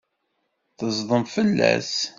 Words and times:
Tezḍem 0.77 1.23
fell-as. 1.33 1.93